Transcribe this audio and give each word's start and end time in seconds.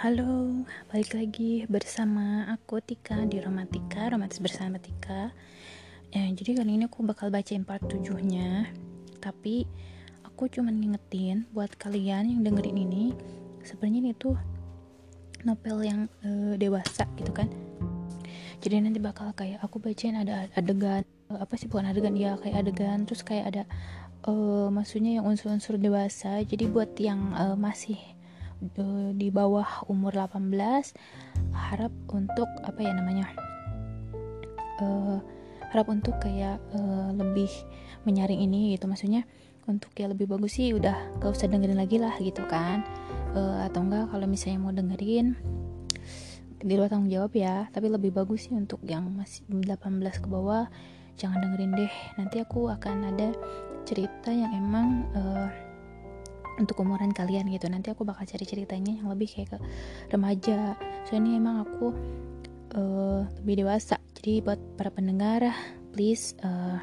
Halo, 0.00 0.64
balik 0.88 1.12
lagi 1.12 1.68
bersama 1.68 2.48
aku 2.48 2.80
Tika 2.80 3.20
di 3.28 3.36
Romantika, 3.36 4.08
Romantis 4.08 4.40
bersama 4.40 4.80
Tika. 4.80 5.28
Ya, 6.08 6.24
jadi 6.24 6.56
kali 6.56 6.80
ini 6.80 6.88
aku 6.88 7.04
bakal 7.04 7.28
bacain 7.28 7.68
part 7.68 7.84
7-nya. 7.84 8.64
Tapi 9.20 9.68
aku 10.24 10.48
cuma 10.48 10.72
ngingetin 10.72 11.44
buat 11.52 11.76
kalian 11.76 12.32
yang 12.32 12.40
dengerin 12.40 12.80
ini, 12.80 13.12
sebenarnya 13.60 14.00
ini 14.08 14.12
tuh 14.16 14.40
novel 15.44 15.84
yang 15.84 16.08
uh, 16.24 16.56
dewasa 16.56 17.04
gitu 17.20 17.36
kan. 17.36 17.52
Jadi 18.64 18.80
nanti 18.80 19.04
bakal 19.04 19.36
kayak 19.36 19.60
aku 19.60 19.84
bacain 19.84 20.16
ada 20.16 20.48
adegan 20.56 21.04
uh, 21.28 21.44
apa 21.44 21.60
sih 21.60 21.68
bukan 21.68 21.84
adegan 21.92 22.16
ya 22.16 22.40
kayak 22.40 22.64
adegan 22.64 23.04
terus 23.04 23.20
kayak 23.20 23.52
ada 23.52 23.62
uh, 24.24 24.72
maksudnya 24.72 25.20
yang 25.20 25.28
unsur-unsur 25.28 25.76
dewasa. 25.76 26.40
Jadi 26.40 26.72
buat 26.72 26.96
yang 26.96 27.36
uh, 27.36 27.52
masih 27.52 28.00
di 29.16 29.28
bawah 29.32 29.88
umur 29.88 30.12
18 30.12 30.52
harap 31.52 31.92
untuk 32.12 32.48
apa 32.60 32.80
ya 32.80 32.92
namanya 32.92 33.32
uh, 34.80 35.18
harap 35.70 35.86
untuk 35.86 36.18
kayak 36.18 36.58
uh, 36.74 37.14
lebih 37.14 37.48
menyaring 38.04 38.42
ini 38.42 38.74
gitu. 38.74 38.90
Maksudnya 38.90 39.22
untuk 39.68 39.94
ya 39.94 40.10
lebih 40.10 40.26
bagus 40.26 40.58
sih 40.58 40.74
udah 40.74 41.22
gak 41.22 41.30
usah 41.30 41.46
dengerin 41.46 41.78
lagi 41.78 41.96
lah 42.00 42.14
gitu 42.18 42.42
kan. 42.50 42.82
Uh, 43.36 43.62
atau 43.70 43.86
enggak 43.86 44.10
kalau 44.10 44.26
misalnya 44.26 44.58
mau 44.58 44.74
dengerin 44.74 45.38
di 46.60 46.74
luar 46.74 46.90
tanggung 46.90 47.12
jawab 47.12 47.32
ya. 47.38 47.70
Tapi 47.70 47.86
lebih 47.86 48.10
bagus 48.10 48.50
sih 48.50 48.54
untuk 48.58 48.82
yang 48.82 49.06
masih 49.14 49.46
18 49.46 49.78
ke 50.18 50.28
bawah 50.28 50.66
jangan 51.14 51.38
dengerin 51.38 51.72
deh. 51.86 51.94
Nanti 52.18 52.42
aku 52.42 52.66
akan 52.66 53.14
ada 53.14 53.30
cerita 53.86 54.34
yang 54.34 54.50
emang 54.52 55.06
uh, 55.14 55.69
untuk 56.60 56.84
umuran 56.84 57.10
kalian 57.10 57.48
gitu 57.48 57.66
nanti 57.72 57.88
aku 57.88 58.04
bakal 58.04 58.28
cari 58.28 58.44
ceritanya 58.44 59.00
yang 59.00 59.08
lebih 59.08 59.32
kayak 59.32 59.56
ke 59.56 59.58
remaja 60.12 60.76
soalnya 61.08 61.40
emang 61.40 61.64
aku 61.64 61.96
uh, 62.76 63.24
lebih 63.40 63.64
dewasa 63.64 63.96
jadi 64.20 64.44
buat 64.44 64.60
para 64.76 64.92
pendengar 64.92 65.48
please 65.96 66.36
uh, 66.44 66.78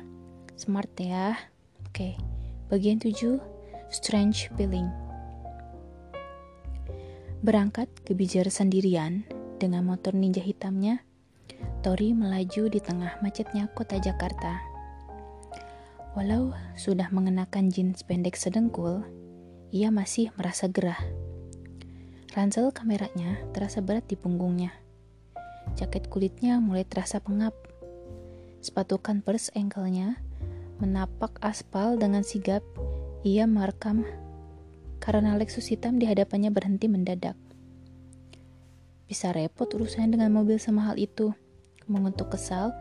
smart 0.57 0.89
ya 0.97 1.37
oke 1.85 1.93
okay. 1.93 2.13
bagian 2.73 2.97
7 2.97 3.13
strange 3.93 4.49
feeling 4.57 4.89
berangkat 7.45 7.87
ke 8.01 8.17
Bijar 8.17 8.49
sendirian 8.49 9.21
dengan 9.61 9.85
motor 9.85 10.17
ninja 10.17 10.41
hitamnya 10.41 11.05
Tori 11.81 12.11
melaju 12.11 12.67
di 12.69 12.79
tengah 12.81 13.21
macetnya 13.21 13.69
kota 13.71 13.97
Jakarta. 14.01 14.59
Walau 16.17 16.53
sudah 16.73 17.13
mengenakan 17.13 17.69
jeans 17.69 18.01
pendek 18.01 18.33
sedengkul, 18.33 19.05
ia 19.67 19.91
masih 19.91 20.31
merasa 20.39 20.71
gerah. 20.71 20.99
Ransel 22.31 22.71
kameranya 22.71 23.41
terasa 23.51 23.83
berat 23.83 24.07
di 24.07 24.15
punggungnya. 24.15 24.71
Jaket 25.75 26.07
kulitnya 26.07 26.63
mulai 26.63 26.87
terasa 26.87 27.19
pengap. 27.19 27.51
Sepatu 28.63 28.95
Converse 29.01 29.51
ankle-nya 29.51 30.23
menapak 30.79 31.35
aspal 31.43 31.99
dengan 31.99 32.23
sigap. 32.23 32.63
Ia 33.27 33.43
merekam 33.43 34.07
karena 35.03 35.35
Lexus 35.35 35.67
hitam 35.67 35.99
di 35.99 36.07
hadapannya 36.07 36.47
berhenti 36.47 36.87
mendadak. 36.87 37.35
Bisa 39.07 39.35
repot 39.35 39.67
urusannya 39.67 40.15
dengan 40.15 40.31
mobil 40.31 40.59
semahal 40.59 40.95
itu. 40.95 41.35
Mengutuk 41.87 42.35
kesal, 42.35 42.75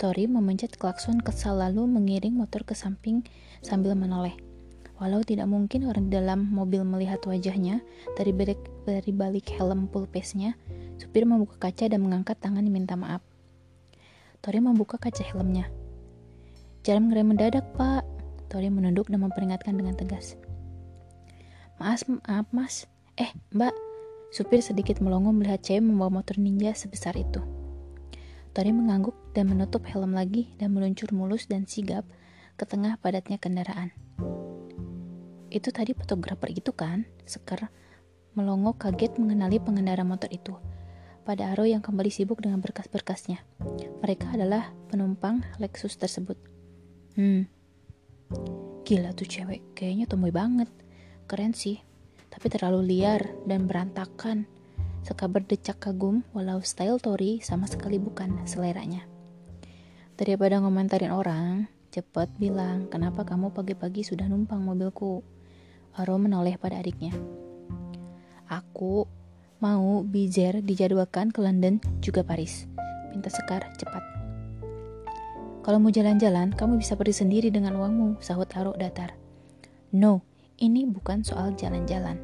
Tori 0.00 0.24
memencet 0.24 0.80
klakson 0.80 1.20
kesal 1.20 1.60
lalu 1.60 1.84
mengiring 1.84 2.32
motor 2.32 2.64
ke 2.64 2.72
samping 2.72 3.24
sambil 3.60 3.92
menoleh. 3.92 4.36
Walau 5.00 5.24
tidak 5.24 5.48
mungkin 5.48 5.88
orang 5.88 6.12
di 6.12 6.20
dalam 6.20 6.52
mobil 6.52 6.84
melihat 6.84 7.24
wajahnya, 7.24 7.80
dari 8.20 8.36
balik, 8.36 8.60
dari 8.84 9.08
balik 9.16 9.48
helm 9.56 9.88
pulpesnya, 9.88 10.60
supir 11.00 11.24
membuka 11.24 11.56
kaca 11.56 11.88
dan 11.88 12.04
mengangkat 12.04 12.36
tangan 12.36 12.60
diminta 12.60 13.00
maaf. 13.00 13.24
Tori 14.44 14.60
membuka 14.60 15.00
kaca 15.00 15.24
helmnya. 15.24 15.72
Jangan 16.84 17.08
ngerem 17.08 17.32
mendadak, 17.32 17.64
Pak. 17.80 18.04
Tori 18.52 18.68
menunduk 18.68 19.08
dan 19.08 19.24
memperingatkan 19.24 19.72
dengan 19.72 19.96
tegas. 19.96 20.36
Maaf, 21.80 22.04
maaf, 22.04 22.44
Mas. 22.52 22.84
Eh, 23.16 23.32
Mbak. 23.56 23.72
Supir 24.36 24.60
sedikit 24.60 25.00
melongo 25.00 25.32
melihat 25.32 25.64
cewek 25.64 25.80
membawa 25.80 26.20
motor 26.20 26.36
ninja 26.36 26.76
sebesar 26.76 27.16
itu. 27.16 27.40
Tori 28.52 28.72
mengangguk 28.72 29.16
dan 29.32 29.48
menutup 29.48 29.84
helm 29.88 30.12
lagi 30.12 30.52
dan 30.60 30.76
meluncur 30.76 31.08
mulus 31.16 31.48
dan 31.48 31.64
sigap 31.64 32.04
ke 32.60 32.68
tengah 32.68 33.00
padatnya 33.00 33.40
kendaraan. 33.40 33.96
Itu 35.50 35.74
tadi 35.74 35.92
fotografer 35.98 36.54
itu 36.54 36.70
kan? 36.70 37.02
Sekar 37.26 37.74
melongo 38.38 38.78
kaget 38.78 39.18
mengenali 39.18 39.58
pengendara 39.58 40.06
motor 40.06 40.30
itu. 40.30 40.54
Pada 41.26 41.50
Aro 41.50 41.66
yang 41.66 41.82
kembali 41.82 42.08
sibuk 42.08 42.38
dengan 42.38 42.62
berkas-berkasnya. 42.62 43.42
Mereka 44.00 44.38
adalah 44.38 44.70
penumpang 44.88 45.42
Lexus 45.58 45.98
tersebut. 45.98 46.38
Hmm. 47.18 47.50
Gila 48.86 49.10
tuh 49.12 49.26
cewek, 49.26 49.74
kayaknya 49.74 50.06
tomboy 50.06 50.30
banget. 50.30 50.70
Keren 51.26 51.50
sih, 51.50 51.82
tapi 52.30 52.46
terlalu 52.46 52.86
liar 52.86 53.26
dan 53.44 53.66
berantakan. 53.66 54.46
Sekabar 55.02 55.42
decak 55.42 55.82
kagum, 55.82 56.22
walau 56.30 56.62
style 56.62 57.02
Tori 57.02 57.42
sama 57.42 57.66
sekali 57.66 57.98
bukan 57.98 58.46
seleranya. 58.46 59.02
Daripada 60.14 60.62
ngomentarin 60.62 61.10
orang, 61.10 61.66
cepet 61.90 62.30
bilang, 62.38 62.86
kenapa 62.86 63.26
kamu 63.26 63.50
pagi-pagi 63.50 64.06
sudah 64.06 64.28
numpang 64.30 64.62
mobilku? 64.62 65.24
Aro 65.98 66.20
menoleh 66.20 66.54
pada 66.60 66.78
adiknya. 66.78 67.10
Aku 68.50 69.06
mau 69.62 70.02
Bizer 70.02 70.62
dijadwalkan 70.64 71.30
ke 71.30 71.42
London 71.42 71.78
juga 71.98 72.26
Paris. 72.26 72.66
Pinta 73.10 73.30
Sekar 73.30 73.66
cepat. 73.78 74.02
Kalau 75.60 75.76
mau 75.76 75.92
jalan-jalan, 75.92 76.56
kamu 76.56 76.80
bisa 76.80 76.96
pergi 76.96 77.20
sendiri 77.20 77.52
dengan 77.52 77.76
uangmu, 77.76 78.18
sahut 78.24 78.48
Aro 78.56 78.72
datar. 78.74 79.12
No, 79.92 80.24
ini 80.56 80.88
bukan 80.88 81.20
soal 81.20 81.52
jalan-jalan. 81.52 82.16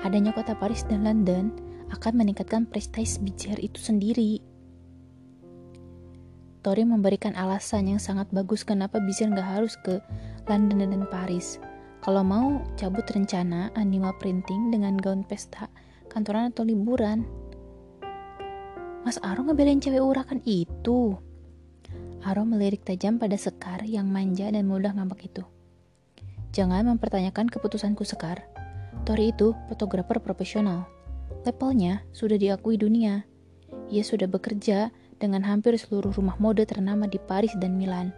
Adanya 0.00 0.32
kota 0.32 0.56
Paris 0.56 0.86
dan 0.86 1.04
London 1.04 1.50
akan 1.90 2.22
meningkatkan 2.24 2.64
prestis 2.70 3.18
Bizer 3.18 3.58
itu 3.58 3.76
sendiri. 3.82 4.40
Tori 6.60 6.84
memberikan 6.84 7.32
alasan 7.34 7.88
yang 7.88 8.00
sangat 8.00 8.28
bagus 8.30 8.62
kenapa 8.62 9.00
Bizer 9.00 9.32
nggak 9.32 9.48
harus 9.48 9.74
ke 9.80 9.98
London 10.46 10.92
dan 10.92 11.04
Paris. 11.08 11.56
Kalau 12.00 12.24
mau 12.24 12.64
cabut 12.80 13.04
rencana 13.12 13.68
anima 13.76 14.16
printing 14.16 14.72
dengan 14.72 14.96
gaun 14.96 15.20
pesta, 15.20 15.68
kantoran 16.08 16.48
atau 16.48 16.64
liburan. 16.64 17.28
Mas 19.04 19.20
Aro 19.20 19.44
ngebelain 19.44 19.84
cewek 19.84 20.00
urakan 20.00 20.40
itu. 20.48 21.20
Aro 22.24 22.48
melirik 22.48 22.88
tajam 22.88 23.20
pada 23.20 23.36
Sekar 23.36 23.84
yang 23.84 24.08
manja 24.08 24.48
dan 24.48 24.64
mudah 24.64 24.96
ngambek 24.96 25.28
itu. 25.28 25.44
Jangan 26.56 26.88
mempertanyakan 26.88 27.52
keputusanku 27.52 28.08
Sekar. 28.08 28.48
Tori 29.04 29.36
itu 29.36 29.52
fotografer 29.68 30.24
profesional. 30.24 30.88
Levelnya 31.44 32.00
sudah 32.16 32.40
diakui 32.40 32.80
dunia. 32.80 33.28
Ia 33.92 34.00
sudah 34.00 34.24
bekerja 34.24 34.88
dengan 35.20 35.44
hampir 35.44 35.76
seluruh 35.76 36.16
rumah 36.16 36.40
mode 36.40 36.64
ternama 36.64 37.04
di 37.04 37.20
Paris 37.20 37.52
dan 37.60 37.76
Milan. 37.76 38.08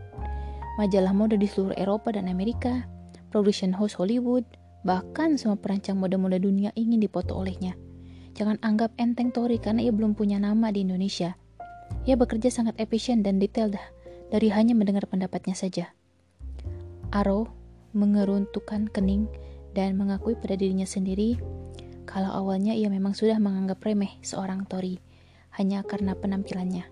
Majalah 0.79 1.11
mode 1.11 1.35
di 1.35 1.51
seluruh 1.51 1.75
Eropa 1.75 2.15
dan 2.15 2.31
Amerika 2.31 2.87
production 3.33 3.73
house 3.73 3.97
Hollywood, 3.97 4.45
bahkan 4.85 5.41
semua 5.41 5.57
perancang 5.57 5.97
mode-mode 5.97 6.37
dunia 6.45 6.69
ingin 6.77 7.01
dipoto 7.01 7.33
olehnya. 7.33 7.73
Jangan 8.37 8.61
anggap 8.61 8.93
enteng 9.01 9.33
Tori 9.33 9.57
karena 9.57 9.81
ia 9.81 9.93
belum 9.93 10.13
punya 10.13 10.37
nama 10.37 10.69
di 10.69 10.85
Indonesia. 10.85 11.33
Ia 12.05 12.21
bekerja 12.21 12.53
sangat 12.53 12.77
efisien 12.77 13.25
dan 13.25 13.41
detail 13.41 13.73
dah, 13.73 13.87
dari 14.29 14.53
hanya 14.53 14.77
mendengar 14.77 15.09
pendapatnya 15.09 15.57
saja. 15.57 15.97
Aro 17.09 17.49
mengeruntukan 17.97 18.93
kening 18.93 19.29
dan 19.73 19.97
mengakui 19.97 20.37
pada 20.37 20.57
dirinya 20.57 20.85
sendiri 20.85 21.41
kalau 22.05 22.29
awalnya 22.29 22.77
ia 22.77 22.93
memang 22.93 23.17
sudah 23.17 23.41
menganggap 23.41 23.81
remeh 23.81 24.21
seorang 24.21 24.69
Tori 24.69 25.01
hanya 25.57 25.81
karena 25.81 26.13
penampilannya. 26.13 26.92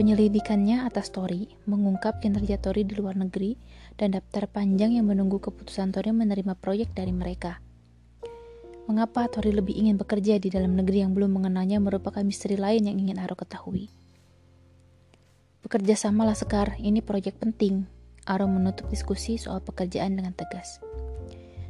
Penyelidikannya 0.00 0.88
atas 0.88 1.12
Tori 1.12 1.44
mengungkap 1.68 2.24
kinerja 2.24 2.56
Tori 2.56 2.88
di 2.88 2.96
luar 2.96 3.20
negeri 3.20 3.52
dan 4.00 4.16
daftar 4.16 4.48
panjang 4.48 4.96
yang 4.96 5.04
menunggu 5.04 5.44
keputusan 5.44 5.92
Tori 5.92 6.08
menerima 6.08 6.56
proyek 6.56 6.96
dari 6.96 7.12
mereka. 7.12 7.60
Mengapa 8.88 9.28
Tori 9.28 9.52
lebih 9.52 9.76
ingin 9.76 10.00
bekerja 10.00 10.40
di 10.40 10.48
dalam 10.48 10.72
negeri 10.72 11.04
yang 11.04 11.12
belum 11.12 11.36
mengenalnya 11.36 11.84
merupakan 11.84 12.24
misteri 12.24 12.56
lain 12.56 12.88
yang 12.88 12.96
ingin 12.96 13.20
Aro 13.20 13.36
ketahui. 13.36 13.92
Bekerja 15.68 16.08
samalah 16.08 16.32
Sekar, 16.32 16.80
ini 16.80 17.04
proyek 17.04 17.36
penting. 17.36 17.84
Aro 18.24 18.48
menutup 18.48 18.88
diskusi 18.88 19.36
soal 19.36 19.60
pekerjaan 19.60 20.16
dengan 20.16 20.32
tegas. 20.32 20.80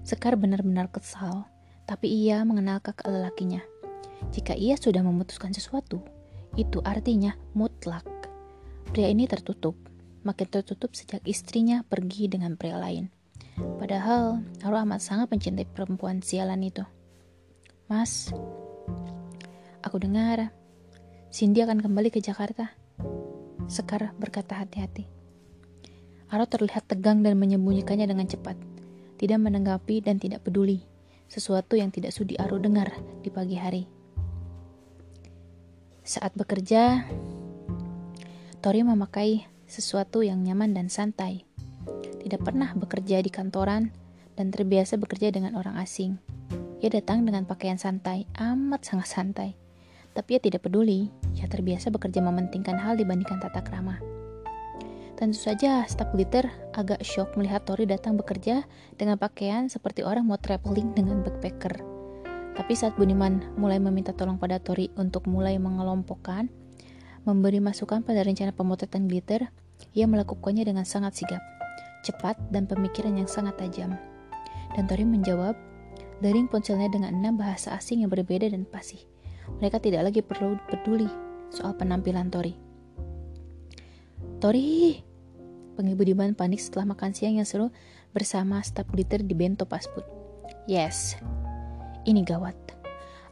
Sekar 0.07 0.39
benar-benar 0.39 0.87
kesal, 0.95 1.51
tapi 1.83 2.07
ia 2.07 2.47
mengenal 2.47 2.79
kakak 2.79 3.11
lelakinya. 3.11 3.67
Jika 4.31 4.55
ia 4.55 4.79
sudah 4.79 5.03
memutuskan 5.03 5.51
sesuatu, 5.51 6.20
itu 6.59 6.83
artinya 6.83 7.37
mutlak. 7.55 8.07
Pria 8.91 9.07
ini 9.07 9.31
tertutup, 9.31 9.79
makin 10.27 10.49
tertutup 10.51 10.95
sejak 10.97 11.23
istrinya 11.23 11.87
pergi 11.87 12.27
dengan 12.27 12.59
pria 12.59 12.79
lain. 12.79 13.11
Padahal, 13.79 14.41
Haru 14.65 14.77
amat 14.89 15.05
sangat 15.05 15.29
mencintai 15.31 15.69
perempuan 15.69 16.25
sialan 16.25 16.65
itu. 16.65 16.83
Mas, 17.87 18.33
aku 19.83 19.99
dengar 20.01 20.55
Cindy 21.31 21.63
akan 21.63 21.79
kembali 21.79 22.11
ke 22.11 22.19
Jakarta. 22.19 22.75
Sekar 23.71 24.11
berkata 24.19 24.59
hati-hati. 24.59 25.07
Aro 26.31 26.47
terlihat 26.47 26.87
tegang 26.87 27.23
dan 27.23 27.39
menyembunyikannya 27.39 28.07
dengan 28.07 28.27
cepat. 28.27 28.59
Tidak 29.19 29.39
menanggapi 29.39 30.03
dan 30.03 30.19
tidak 30.19 30.47
peduli. 30.47 30.83
Sesuatu 31.31 31.79
yang 31.79 31.95
tidak 31.95 32.11
sudi 32.11 32.35
Aro 32.39 32.59
dengar 32.59 32.91
di 33.23 33.31
pagi 33.31 33.55
hari. 33.55 34.00
Saat 36.01 36.33
bekerja, 36.33 37.05
Tori 38.65 38.81
memakai 38.81 39.45
sesuatu 39.69 40.25
yang 40.25 40.41
nyaman 40.41 40.73
dan 40.73 40.89
santai. 40.89 41.45
Tidak 42.21 42.41
pernah 42.41 42.73
bekerja 42.73 43.21
di 43.21 43.29
kantoran 43.29 43.93
dan 44.37 44.49
terbiasa 44.49 44.97
bekerja 44.97 45.29
dengan 45.29 45.57
orang 45.61 45.77
asing. 45.77 46.17
Ia 46.81 46.89
datang 46.89 47.29
dengan 47.29 47.45
pakaian 47.45 47.77
santai, 47.77 48.25
amat 48.41 48.81
sangat 48.85 49.09
santai. 49.13 49.51
Tapi 50.17 50.37
ia 50.37 50.41
tidak 50.41 50.65
peduli, 50.65 51.13
ia 51.37 51.45
terbiasa 51.45 51.93
bekerja 51.93 52.25
mementingkan 52.25 52.81
hal 52.81 52.97
dibandingkan 52.97 53.37
tata 53.37 53.61
krama. 53.61 54.01
Tentu 55.21 55.37
saja, 55.37 55.85
staf 55.85 56.17
glitter 56.17 56.49
agak 56.73 57.05
shock 57.05 57.37
melihat 57.37 57.69
Tori 57.69 57.85
datang 57.85 58.17
bekerja 58.17 58.65
dengan 58.97 59.21
pakaian 59.21 59.69
seperti 59.69 60.01
orang 60.01 60.25
mau 60.25 60.41
traveling 60.41 60.97
dengan 60.97 61.21
backpacker. 61.21 61.90
Tapi 62.55 62.73
saat 62.75 62.99
Buniman 62.99 63.55
mulai 63.57 63.79
meminta 63.79 64.11
tolong 64.11 64.37
pada 64.37 64.59
Tori 64.59 64.91
untuk 64.99 65.31
mulai 65.31 65.57
mengelompokkan, 65.57 66.51
memberi 67.25 67.63
masukan 67.63 68.03
pada 68.03 68.27
rencana 68.27 68.51
pemotretan 68.51 69.07
glitter, 69.07 69.49
ia 69.95 70.05
melakukannya 70.05 70.67
dengan 70.67 70.85
sangat 70.85 71.17
sigap, 71.17 71.43
cepat, 72.03 72.37
dan 72.53 72.67
pemikiran 72.67 73.17
yang 73.17 73.31
sangat 73.31 73.57
tajam. 73.61 73.97
Dan 74.77 74.85
Tori 74.91 75.07
menjawab, 75.07 75.57
daring 76.21 76.47
ponselnya 76.47 76.93
dengan 76.93 77.17
enam 77.17 77.41
bahasa 77.41 77.75
asing 77.75 78.05
yang 78.05 78.13
berbeda 78.13 78.51
dan 78.51 78.69
fasih. 78.69 79.01
Mereka 79.59 79.83
tidak 79.83 80.13
lagi 80.13 80.21
perlu 80.23 80.59
peduli 80.69 81.09
soal 81.51 81.75
penampilan 81.75 82.31
Tori. 82.31 82.55
Tori! 84.41 85.01
Panggil 85.77 85.97
Budiman 85.97 86.37
panik 86.37 86.61
setelah 86.61 86.93
makan 86.93 87.17
siang 87.17 87.41
yang 87.41 87.49
seru 87.49 87.73
bersama 88.13 88.61
staf 88.61 88.85
glitter 88.93 89.25
di 89.25 89.33
bento 89.33 89.65
pasput. 89.65 90.05
Yes, 90.69 91.17
ini 92.07 92.25
gawat. 92.25 92.57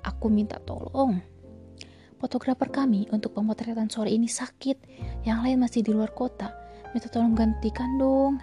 Aku 0.05 0.32
minta 0.32 0.61
tolong. 0.62 1.20
Fotografer 2.19 2.69
kami 2.69 3.06
untuk 3.15 3.38
pemotretan 3.38 3.87
sore 3.87 4.11
ini 4.11 4.26
sakit. 4.26 4.76
Yang 5.23 5.38
lain 5.44 5.59
masih 5.62 5.81
di 5.87 5.91
luar 5.94 6.11
kota. 6.12 6.50
Minta 6.91 7.06
tolong 7.12 7.37
gantikan 7.37 7.97
dong. 8.00 8.43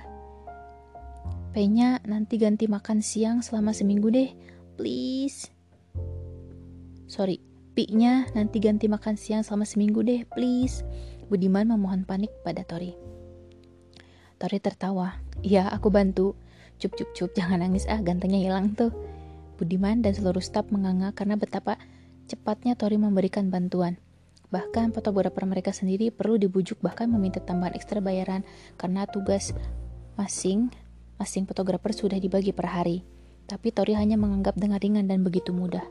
P-nya 1.51 2.03
nanti 2.03 2.35
ganti 2.35 2.67
makan 2.67 2.99
siang 2.99 3.43
selama 3.43 3.71
seminggu 3.71 4.11
deh. 4.11 4.29
Please. 4.75 5.47
Sorry, 7.07 7.39
Pi-nya 7.75 8.23
nanti 8.31 8.63
ganti 8.63 8.87
makan 8.87 9.19
siang 9.19 9.43
selama 9.43 9.67
seminggu 9.67 9.99
deh, 9.99 10.23
please. 10.31 10.87
Budiman 11.27 11.67
memohon 11.67 12.07
panik 12.07 12.31
pada 12.39 12.63
Tori. 12.63 12.95
Tori 14.39 14.63
tertawa. 14.63 15.19
Iya, 15.43 15.67
aku 15.67 15.91
bantu. 15.91 16.39
Cup 16.79 16.95
cup 16.95 17.11
cup, 17.11 17.35
jangan 17.35 17.59
nangis 17.59 17.83
ah, 17.91 17.99
gantengnya 17.99 18.39
hilang 18.39 18.71
tuh. 18.79 18.95
Budiman 19.55 20.03
dan 20.03 20.11
seluruh 20.11 20.43
staf 20.43 20.67
menganga 20.69 21.15
karena 21.15 21.39
betapa 21.39 21.79
cepatnya 22.27 22.75
Tori 22.75 22.99
memberikan 22.99 23.47
bantuan. 23.47 23.97
Bahkan 24.51 24.93
fotografer 24.93 25.43
mereka 25.47 25.73
sendiri 25.73 26.13
perlu 26.13 26.37
dibujuk 26.37 26.79
bahkan 26.79 27.09
meminta 27.09 27.41
tambahan 27.41 27.73
ekstra 27.73 27.99
bayaran 27.99 28.45
karena 28.77 29.09
tugas 29.09 29.51
masing 30.15 30.71
masing 31.17 31.47
fotografer 31.47 31.95
sudah 31.95 32.19
dibagi 32.19 32.51
per 32.51 32.69
hari. 32.69 33.03
Tapi 33.45 33.71
Tori 33.71 33.93
hanya 33.95 34.19
menganggap 34.19 34.57
dengan 34.57 34.79
ringan 34.81 35.05
dan 35.07 35.21
begitu 35.21 35.53
mudah. 35.53 35.85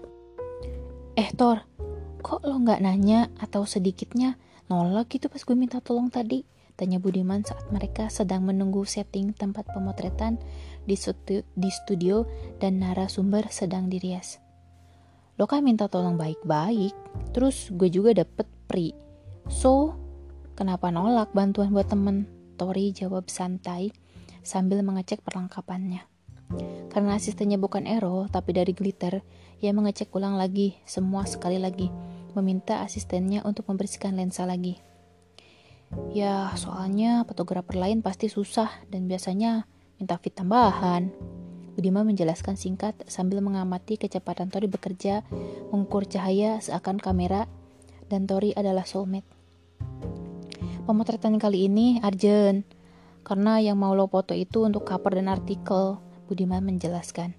Eh 1.14 1.30
Thor, 1.34 1.62
kok 2.24 2.42
lo 2.42 2.58
nggak 2.58 2.82
nanya 2.82 3.30
atau 3.38 3.62
sedikitnya 3.62 4.34
nolak 4.66 5.12
gitu 5.12 5.30
pas 5.30 5.38
gue 5.38 5.56
minta 5.56 5.78
tolong 5.78 6.10
tadi? 6.10 6.53
Tanya 6.74 6.98
Budiman 6.98 7.46
saat 7.46 7.70
mereka 7.70 8.10
sedang 8.10 8.42
menunggu 8.42 8.82
setting 8.82 9.30
tempat 9.30 9.70
pemotretan 9.70 10.42
di, 10.82 10.98
studio, 10.98 11.46
di 11.54 11.70
studio 11.70 12.26
dan 12.58 12.82
narasumber 12.82 13.46
sedang 13.54 13.86
dirias. 13.86 14.42
Lo 15.38 15.46
kan 15.46 15.62
minta 15.62 15.86
tolong 15.86 16.18
baik-baik, 16.18 16.94
terus 17.30 17.70
gue 17.70 17.86
juga 17.90 18.10
dapet 18.14 18.46
pri. 18.66 18.90
So, 19.46 19.94
kenapa 20.58 20.90
nolak 20.90 21.30
bantuan 21.30 21.70
buat 21.70 21.86
temen? 21.86 22.26
Tori 22.54 22.94
jawab 22.94 23.30
santai 23.30 23.90
sambil 24.42 24.82
mengecek 24.86 25.22
perlengkapannya. 25.26 26.06
Karena 26.90 27.18
asistennya 27.18 27.58
bukan 27.58 27.86
Ero, 27.90 28.30
tapi 28.30 28.54
dari 28.54 28.70
Glitter, 28.70 29.26
ia 29.58 29.74
mengecek 29.74 30.14
ulang 30.14 30.38
lagi, 30.38 30.78
semua 30.86 31.26
sekali 31.26 31.58
lagi, 31.58 31.90
meminta 32.38 32.82
asistennya 32.86 33.42
untuk 33.42 33.66
membersihkan 33.66 34.14
lensa 34.14 34.46
lagi. 34.46 34.78
Ya, 36.14 36.54
soalnya 36.54 37.26
fotografer 37.26 37.74
lain 37.74 37.98
pasti 37.98 38.30
susah 38.30 38.70
dan 38.86 39.10
biasanya 39.10 39.66
minta 39.98 40.14
fit 40.18 40.34
tambahan. 40.34 41.10
Budiman 41.74 42.06
menjelaskan 42.06 42.54
singkat 42.54 42.94
sambil 43.10 43.42
mengamati 43.42 43.98
kecepatan 43.98 44.46
Tori 44.46 44.70
bekerja, 44.70 45.26
mengukur 45.74 46.06
cahaya 46.06 46.62
seakan 46.62 47.02
kamera, 47.02 47.50
dan 48.06 48.30
Tori 48.30 48.54
adalah 48.54 48.86
soulmate. 48.86 49.26
Pemotretan 50.86 51.34
kali 51.42 51.66
ini 51.66 51.98
urgent, 51.98 52.62
karena 53.26 53.58
yang 53.58 53.80
mau 53.80 53.90
lo 53.96 54.06
foto 54.06 54.38
itu 54.38 54.62
untuk 54.62 54.86
cover 54.86 55.18
dan 55.18 55.26
artikel. 55.26 55.98
Budiman 56.30 56.62
menjelaskan. 56.62 57.34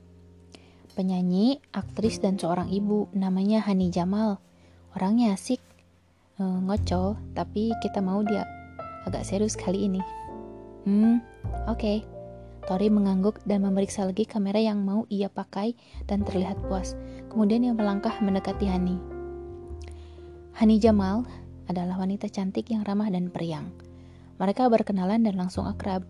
Penyanyi, 0.99 1.63
aktris, 1.71 2.19
dan 2.19 2.35
seorang 2.35 2.67
ibu 2.69 3.07
namanya 3.15 3.63
Hani 3.63 3.87
Jamal. 3.87 4.43
Orangnya 4.95 5.35
asik, 5.35 5.63
ngocol, 6.43 7.15
tapi 7.31 7.71
kita 7.79 8.03
mau 8.03 8.19
dia 8.25 8.43
agak 9.07 9.23
serius 9.23 9.55
kali 9.55 9.87
ini. 9.87 10.01
Hmm, 10.83 11.23
oke. 11.69 11.79
Okay. 11.79 11.97
Tori 12.65 12.89
mengangguk 12.89 13.45
dan 13.45 13.61
memeriksa 13.61 14.09
lagi 14.09 14.25
kamera 14.25 14.57
yang 14.57 14.81
mau 14.81 15.05
ia 15.13 15.29
pakai 15.29 15.77
dan 16.09 16.25
terlihat 16.25 16.57
puas. 16.65 16.97
Kemudian 17.29 17.61
ia 17.61 17.77
melangkah 17.77 18.17
mendekati 18.25 18.65
Hani. 18.65 18.97
Hani 20.57 20.81
Jamal 20.81 21.29
adalah 21.69 22.01
wanita 22.01 22.25
cantik 22.25 22.73
yang 22.73 22.81
ramah 22.81 23.13
dan 23.13 23.29
periang. 23.29 23.69
Mereka 24.41 24.65
berkenalan 24.65 25.21
dan 25.21 25.37
langsung 25.37 25.69
akrab. 25.69 26.01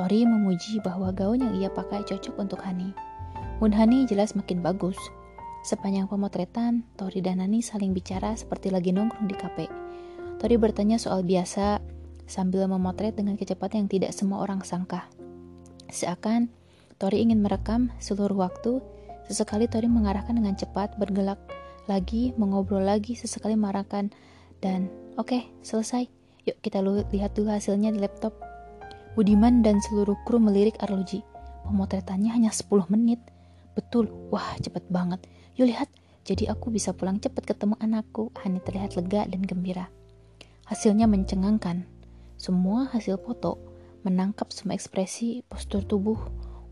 Tori 0.00 0.24
memuji 0.24 0.80
bahwa 0.80 1.12
gaun 1.12 1.44
yang 1.44 1.54
ia 1.60 1.68
pakai 1.68 2.00
cocok 2.08 2.40
untuk 2.40 2.60
Hani. 2.64 2.96
Mood 3.60 3.76
Hani 3.76 4.08
jelas 4.08 4.32
makin 4.32 4.64
bagus. 4.64 4.96
Sepanjang 5.66 6.06
pemotretan, 6.06 6.86
Tori 6.94 7.18
dan 7.18 7.42
Hani 7.42 7.58
saling 7.58 7.90
bicara 7.90 8.38
seperti 8.38 8.70
lagi 8.70 8.94
nongkrong 8.94 9.26
di 9.26 9.34
kafe. 9.34 9.66
Tori 10.38 10.54
bertanya 10.54 10.94
soal 10.94 11.26
biasa 11.26 11.82
sambil 12.30 12.70
memotret 12.70 13.18
dengan 13.18 13.34
kecepatan 13.34 13.82
yang 13.82 13.90
tidak 13.90 14.14
semua 14.14 14.46
orang 14.46 14.62
sangka. 14.62 15.10
Seakan 15.90 16.54
Tori 17.02 17.26
ingin 17.26 17.42
merekam 17.42 17.90
seluruh 17.98 18.46
waktu, 18.46 18.78
sesekali 19.26 19.66
Tori 19.66 19.90
mengarahkan 19.90 20.38
dengan 20.38 20.54
cepat, 20.54 20.94
bergelak 21.02 21.42
lagi, 21.90 22.30
mengobrol 22.38 22.86
lagi, 22.86 23.18
sesekali 23.18 23.58
marahkan, 23.58 24.14
dan 24.62 24.86
oke, 25.18 25.34
okay, 25.34 25.50
selesai. 25.66 26.06
Yuk 26.46 26.62
kita 26.62 26.78
lihat 27.10 27.34
dulu 27.34 27.50
hasilnya 27.50 27.90
di 27.90 27.98
laptop. 27.98 28.38
Budiman 29.18 29.66
dan 29.66 29.82
seluruh 29.82 30.14
kru 30.22 30.38
melirik 30.38 30.78
Arloji. 30.78 31.26
Pemotretannya 31.66 32.30
hanya 32.30 32.54
10 32.54 32.86
menit. 32.86 33.18
Betul, 33.74 34.08
wah 34.30 34.54
cepet 34.62 34.86
banget. 34.88 35.26
Yuk 35.56 35.72
lihat, 35.72 35.88
jadi 36.28 36.52
aku 36.52 36.68
bisa 36.68 36.92
pulang 36.92 37.16
cepet 37.16 37.48
ketemu 37.48 37.80
anakku. 37.80 38.28
Hani 38.44 38.60
terlihat 38.60 38.92
lega 38.92 39.24
dan 39.24 39.40
gembira. 39.40 39.88
Hasilnya 40.68 41.08
mencengangkan. 41.08 41.88
Semua 42.36 42.92
hasil 42.92 43.16
foto 43.16 43.56
menangkap 44.06 44.54
semua 44.54 44.78
ekspresi, 44.78 45.42
postur 45.50 45.82
tubuh, 45.82 46.20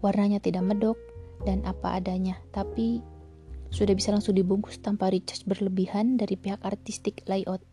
warnanya 0.04 0.38
tidak 0.38 0.62
medok, 0.62 0.94
dan 1.42 1.66
apa 1.66 1.98
adanya. 1.98 2.38
Tapi 2.54 3.02
sudah 3.74 3.90
bisa 3.96 4.14
langsung 4.14 4.38
dibungkus 4.38 4.78
tanpa 4.78 5.10
recharge 5.10 5.42
berlebihan 5.42 6.14
dari 6.14 6.38
pihak 6.38 6.62
artistik 6.62 7.26
layout. 7.26 7.64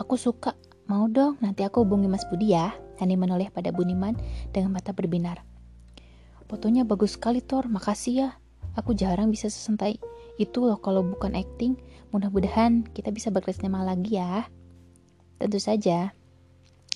Aku 0.00 0.16
suka, 0.16 0.56
mau 0.88 1.04
dong, 1.12 1.36
nanti 1.44 1.60
aku 1.60 1.84
hubungi 1.84 2.08
Mas 2.08 2.24
Budi 2.32 2.56
ya. 2.56 2.72
Hani 2.96 3.18
menoleh 3.20 3.52
pada 3.52 3.68
Buniman 3.74 4.16
dengan 4.54 4.72
mata 4.72 4.94
berbinar. 4.96 5.44
Fotonya 6.48 6.86
bagus 6.86 7.18
sekali, 7.18 7.42
Thor. 7.44 7.66
Makasih 7.66 8.14
ya. 8.14 8.41
Aku 8.78 8.96
jarang 8.96 9.28
bisa 9.28 9.52
sesentai 9.52 10.00
itu 10.40 10.64
loh 10.64 10.80
kalau 10.80 11.04
bukan 11.04 11.36
acting. 11.36 11.76
Mudah-mudahan 12.12 12.88
kita 12.92 13.12
bisa 13.12 13.28
bekerjasama 13.28 13.84
lagi 13.84 14.16
ya. 14.16 14.48
Tentu 15.36 15.60
saja. 15.60 16.16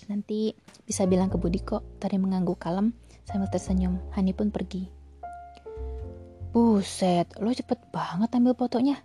Nanti 0.08 0.56
bisa 0.86 1.04
bilang 1.04 1.28
ke 1.28 1.36
Budi 1.36 1.60
kok. 1.60 1.84
Tari 2.00 2.16
mengangguk 2.16 2.56
kalem 2.56 2.96
sambil 3.28 3.50
tersenyum. 3.52 4.00
Hani 4.16 4.32
pun 4.32 4.48
pergi. 4.48 4.88
Buset, 6.56 7.36
lo 7.36 7.52
cepet 7.52 7.92
banget 7.92 8.32
ambil 8.32 8.56
fotonya. 8.56 8.96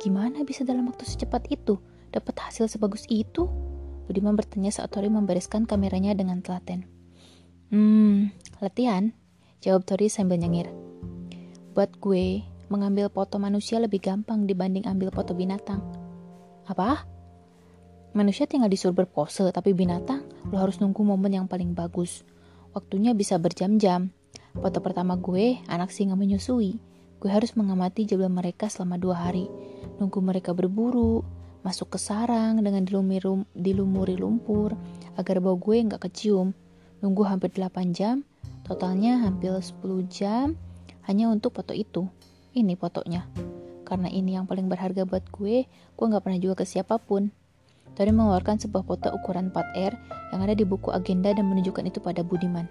Gimana 0.00 0.40
bisa 0.46 0.64
dalam 0.64 0.88
waktu 0.88 1.04
secepat 1.04 1.52
itu 1.52 1.76
dapat 2.08 2.40
hasil 2.40 2.64
sebagus 2.70 3.04
itu? 3.12 3.44
Budiman 4.08 4.32
bertanya 4.32 4.72
saat 4.72 4.88
Tori 4.88 5.12
membereskan 5.12 5.68
kameranya 5.68 6.16
dengan 6.16 6.40
telaten. 6.40 6.88
Hmm, 7.68 8.32
latihan? 8.64 9.12
Jawab 9.60 9.84
Tori 9.84 10.08
sambil 10.08 10.40
nyengir. 10.40 10.87
Buat 11.76 12.00
gue, 12.00 12.44
mengambil 12.68 13.08
foto 13.08 13.40
manusia 13.40 13.80
lebih 13.80 14.00
gampang 14.04 14.44
dibanding 14.44 14.84
ambil 14.84 15.08
foto 15.12 15.32
binatang. 15.32 15.80
Apa? 16.68 17.04
Manusia 18.12 18.48
tinggal 18.48 18.72
disuruh 18.72 18.96
berpose, 18.96 19.44
tapi 19.52 19.72
binatang 19.76 20.24
lo 20.48 20.60
harus 20.60 20.80
nunggu 20.80 21.00
momen 21.04 21.32
yang 21.32 21.46
paling 21.48 21.76
bagus. 21.76 22.24
Waktunya 22.72 23.12
bisa 23.12 23.36
berjam-jam. 23.40 24.12
Foto 24.56 24.80
pertama 24.80 25.16
gue, 25.20 25.60
anak 25.68 25.92
singa 25.92 26.16
menyusui. 26.16 26.80
Gue 27.18 27.30
harus 27.32 27.52
mengamati 27.58 28.06
jabal 28.06 28.30
mereka 28.30 28.70
selama 28.70 28.96
dua 28.96 29.28
hari. 29.28 29.50
Nunggu 29.98 30.22
mereka 30.22 30.54
berburu, 30.54 31.26
masuk 31.66 31.96
ke 31.96 31.98
sarang 31.98 32.62
dengan 32.62 32.86
dilumuri, 32.86 33.44
dilumuri 33.52 34.14
lumpur, 34.14 34.72
agar 35.18 35.42
bau 35.42 35.58
gue 35.58 35.82
nggak 35.84 36.08
kecium. 36.08 36.54
Nunggu 36.98 37.22
hampir 37.26 37.54
8 37.54 37.94
jam, 37.94 38.26
totalnya 38.66 39.22
hampir 39.22 39.54
10 39.54 39.78
jam, 40.10 40.58
hanya 41.08 41.32
untuk 41.32 41.56
foto 41.56 41.72
itu. 41.72 42.06
Ini 42.52 42.76
fotonya. 42.76 43.24
Karena 43.88 44.12
ini 44.12 44.36
yang 44.36 44.44
paling 44.44 44.68
berharga 44.68 45.08
buat 45.08 45.24
gue, 45.32 45.64
gue 45.64 46.04
gak 46.04 46.20
pernah 46.20 46.36
jual 46.36 46.52
ke 46.52 46.68
siapa 46.68 47.00
pun. 47.00 47.32
Tori 47.96 48.12
mengeluarkan 48.12 48.60
sebuah 48.60 48.84
foto 48.84 49.08
ukuran 49.16 49.48
4R 49.48 49.96
yang 50.36 50.40
ada 50.44 50.52
di 50.52 50.68
buku 50.68 50.92
agenda 50.92 51.32
dan 51.32 51.48
menunjukkan 51.48 51.88
itu 51.88 51.98
pada 52.04 52.20
Budiman. 52.20 52.68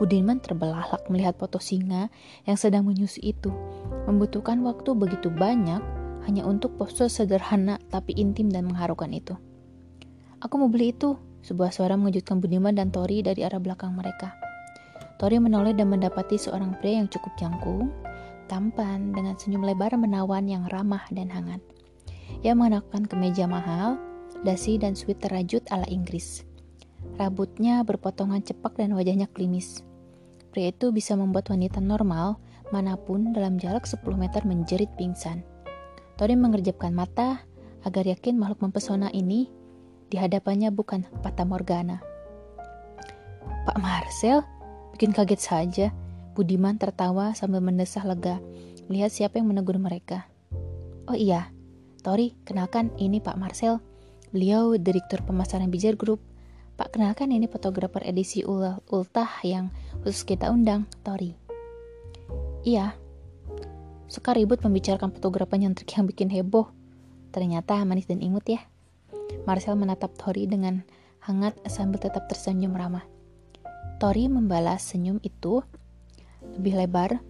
Budiman 0.00 0.42
terbelalak 0.42 1.06
melihat 1.06 1.38
foto 1.38 1.62
singa 1.62 2.10
yang 2.48 2.58
sedang 2.58 2.88
menyusui 2.88 3.36
itu. 3.36 3.52
Membutuhkan 4.10 4.64
waktu 4.66 4.96
begitu 4.96 5.30
banyak 5.30 5.78
hanya 6.26 6.42
untuk 6.48 6.74
pose 6.80 7.06
sederhana 7.06 7.78
tapi 7.92 8.16
intim 8.16 8.48
dan 8.50 8.66
mengharukan 8.66 9.12
itu. 9.12 9.36
Aku 10.42 10.58
mau 10.58 10.72
beli 10.72 10.96
itu, 10.96 11.20
sebuah 11.44 11.70
suara 11.70 11.94
mengejutkan 11.94 12.40
Budiman 12.40 12.74
dan 12.74 12.90
Tori 12.90 13.20
dari 13.20 13.44
arah 13.44 13.60
belakang 13.60 13.94
mereka. 13.94 14.43
Tori 15.24 15.40
menoleh 15.40 15.72
dan 15.72 15.88
mendapati 15.88 16.36
seorang 16.36 16.76
pria 16.84 17.00
yang 17.00 17.08
cukup 17.08 17.32
jangkung, 17.40 17.88
tampan, 18.44 19.08
dengan 19.16 19.32
senyum 19.40 19.64
lebar 19.64 19.96
menawan 19.96 20.44
yang 20.44 20.68
ramah 20.68 21.00
dan 21.08 21.32
hangat. 21.32 21.64
Ia 22.44 22.52
mengenakan 22.52 23.08
kemeja 23.08 23.48
mahal, 23.48 23.96
dasi 24.44 24.76
dan 24.76 24.92
sweater 24.92 25.32
rajut 25.32 25.64
ala 25.72 25.88
Inggris. 25.88 26.44
Rambutnya 27.16 27.80
berpotongan 27.88 28.44
cepak 28.44 28.76
dan 28.76 28.92
wajahnya 28.92 29.24
klimis. 29.32 29.80
Pria 30.52 30.68
itu 30.68 30.92
bisa 30.92 31.16
membuat 31.16 31.48
wanita 31.48 31.80
normal 31.80 32.36
mana 32.68 32.92
pun 33.00 33.32
dalam 33.32 33.56
jarak 33.56 33.88
10 33.88 34.04
meter 34.20 34.44
menjerit 34.44 34.92
pingsan. 35.00 35.40
Tori 36.20 36.36
mengerjapkan 36.36 36.92
mata 36.92 37.40
agar 37.80 38.04
yakin 38.04 38.36
makhluk 38.36 38.60
mempesona 38.60 39.08
ini 39.08 39.48
di 40.12 40.20
hadapannya 40.20 40.68
bukan 40.68 41.08
Fata 41.24 41.48
Morgana. 41.48 42.12
Pak 43.64 43.80
Marcel, 43.80 44.44
Bikin 44.94 45.10
kaget 45.10 45.42
saja, 45.42 45.86
Budiman 46.38 46.78
tertawa 46.78 47.34
sambil 47.34 47.58
mendesah 47.58 48.06
lega, 48.06 48.38
melihat 48.86 49.10
siapa 49.10 49.42
yang 49.42 49.50
menegur 49.50 49.74
mereka. 49.74 50.30
Oh 51.10 51.18
iya, 51.18 51.50
Tori, 52.06 52.38
kenalkan 52.46 52.94
ini 52.94 53.18
Pak 53.18 53.34
Marcel. 53.34 53.82
Beliau 54.30 54.78
Direktur 54.78 55.26
Pemasaran 55.26 55.66
Bijar 55.66 55.98
Group. 55.98 56.22
Pak, 56.78 56.94
kenalkan 56.94 57.34
ini 57.34 57.50
fotografer 57.50 58.06
edisi 58.06 58.46
ul 58.46 58.62
Ultah 58.86 59.42
yang 59.42 59.74
khusus 60.06 60.22
kita 60.22 60.54
undang, 60.54 60.86
Tori. 61.02 61.34
Iya, 62.62 62.94
suka 64.06 64.30
ribut 64.30 64.62
membicarakan 64.62 65.10
fotografer 65.10 65.58
yang 65.58 65.74
trik 65.74 65.90
yang 65.90 66.06
bikin 66.06 66.30
heboh. 66.30 66.70
Ternyata 67.34 67.82
manis 67.82 68.06
dan 68.06 68.22
imut 68.22 68.46
ya. 68.46 68.62
Marcel 69.42 69.74
menatap 69.74 70.14
Tori 70.14 70.46
dengan 70.46 70.86
hangat 71.18 71.58
sambil 71.66 71.98
tetap 71.98 72.30
tersenyum 72.30 72.78
ramah. 72.78 73.13
Tori 74.02 74.26
membalas 74.26 74.82
senyum 74.82 75.22
itu 75.22 75.62
lebih 76.58 76.74
lebar. 76.76 77.22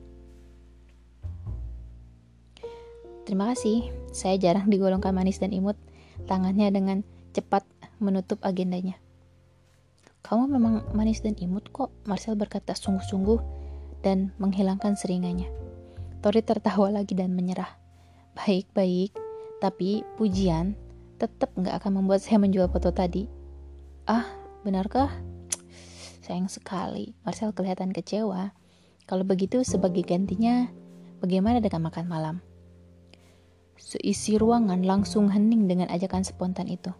Terima 3.25 3.52
kasih, 3.52 3.88
saya 4.12 4.37
jarang 4.37 4.68
digolongkan 4.68 5.12
manis 5.16 5.40
dan 5.40 5.52
imut. 5.52 5.76
Tangannya 6.28 6.71
dengan 6.71 6.99
cepat 7.35 7.66
menutup 7.99 8.38
agendanya. 8.44 9.00
Kamu 10.25 10.49
memang 10.49 10.88
manis 10.97 11.21
dan 11.21 11.37
imut 11.37 11.68
kok, 11.68 11.92
Marcel 12.09 12.37
berkata 12.37 12.73
sungguh-sungguh 12.73 13.40
dan 14.00 14.33
menghilangkan 14.40 14.97
seringannya. 14.97 15.49
Tori 16.25 16.40
tertawa 16.40 16.88
lagi 16.88 17.12
dan 17.12 17.37
menyerah. 17.37 17.76
Baik-baik, 18.33 19.12
tapi 19.61 20.04
pujian 20.16 20.76
tetap 21.21 21.52
nggak 21.56 21.80
akan 21.80 22.00
membuat 22.00 22.25
saya 22.25 22.40
menjual 22.40 22.68
foto 22.73 22.92
tadi. 22.92 23.28
Ah, 24.09 24.28
benarkah? 24.64 25.12
Sayang 26.25 26.49
sekali, 26.49 27.12
Marcel 27.21 27.52
kelihatan 27.52 27.93
kecewa. 27.93 28.57
Kalau 29.04 29.28
begitu, 29.28 29.61
sebagai 29.61 30.00
gantinya, 30.00 30.73
bagaimana 31.21 31.61
dengan 31.61 31.93
makan 31.93 32.09
malam? 32.09 32.37
Seisi 33.76 34.40
ruangan 34.40 34.81
langsung 34.88 35.28
hening 35.28 35.69
dengan 35.69 35.93
ajakan 35.93 36.25
spontan 36.25 36.73
itu. 36.73 36.97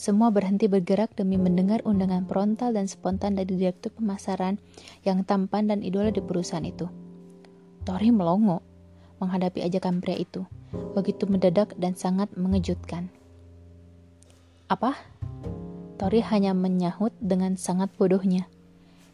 Semua 0.00 0.32
berhenti 0.32 0.64
bergerak 0.64 1.12
demi 1.12 1.36
mendengar 1.36 1.84
undangan 1.84 2.24
frontal 2.24 2.72
dan 2.72 2.88
spontan 2.88 3.36
dari 3.36 3.52
direktur 3.52 3.92
pemasaran 3.92 4.56
yang 5.04 5.28
tampan 5.28 5.68
dan 5.68 5.84
idola 5.84 6.08
di 6.08 6.24
perusahaan 6.24 6.64
itu. 6.64 6.88
Tori 7.84 8.08
melongo 8.08 8.64
menghadapi 9.20 9.60
ajakan 9.60 10.00
pria 10.00 10.16
itu. 10.16 10.48
Begitu 10.96 11.28
mendadak 11.28 11.76
dan 11.76 11.92
sangat 12.00 12.32
mengejutkan. 12.32 13.12
Apa? 14.72 14.96
Tori 15.98 16.22
hanya 16.22 16.54
menyahut 16.54 17.10
dengan 17.18 17.58
sangat 17.58 17.90
bodohnya. 17.98 18.46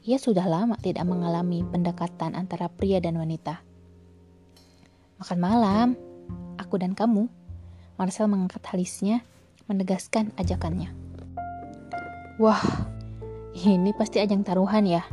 Ia 0.04 0.20
sudah 0.20 0.44
lama 0.44 0.76
tidak 0.76 1.08
mengalami 1.08 1.64
pendekatan 1.64 2.36
antara 2.36 2.68
pria 2.68 3.00
dan 3.00 3.16
wanita. 3.16 3.64
Makan 5.16 5.38
malam, 5.40 5.88
aku 6.60 6.76
dan 6.76 6.92
kamu. 6.92 7.32
Marcel 7.96 8.28
mengangkat 8.28 8.60
alisnya, 8.68 9.24
menegaskan 9.64 10.36
ajakannya. 10.36 10.92
Wah, 12.36 12.60
ini 13.56 13.96
pasti 13.96 14.20
ajang 14.20 14.44
taruhan 14.44 14.84
ya? 14.84 15.08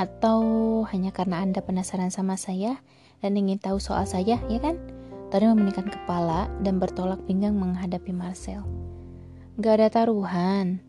Atau 0.00 0.40
hanya 0.88 1.12
karena 1.12 1.44
Anda 1.44 1.60
penasaran 1.60 2.08
sama 2.08 2.40
saya 2.40 2.80
dan 3.20 3.36
ingin 3.36 3.60
tahu 3.60 3.76
soal 3.76 4.08
saya, 4.08 4.40
ya 4.48 4.58
kan? 4.64 4.80
Tori 5.28 5.44
memeningkan 5.44 5.92
kepala 5.92 6.48
dan 6.64 6.80
bertolak 6.80 7.20
pinggang 7.28 7.60
menghadapi 7.60 8.16
Marcel. 8.16 8.64
Gak 9.60 9.82
ada 9.82 9.88
taruhan, 9.92 10.85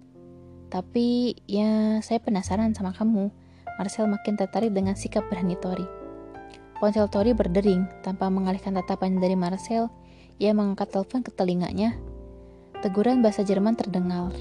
tapi 0.67 1.37
ya 1.47 1.99
saya 2.03 2.19
penasaran 2.19 2.75
sama 2.75 2.91
kamu. 2.91 3.31
Marcel 3.77 4.09
makin 4.09 4.33
tertarik 4.35 4.73
dengan 4.73 4.97
sikap 4.97 5.29
berani 5.29 5.53
Tori. 5.59 5.85
Ponsel 6.77 7.09
Tori 7.09 7.33
berdering 7.33 7.89
tanpa 8.05 8.29
mengalihkan 8.29 8.73
tatapan 8.77 9.17
dari 9.17 9.33
Marcel. 9.37 9.89
Ia 10.37 10.53
mengangkat 10.53 10.93
telepon 10.93 11.25
ke 11.25 11.33
telinganya. 11.33 11.97
Teguran 12.85 13.25
bahasa 13.25 13.41
Jerman 13.41 13.73
terdengar. 13.73 14.33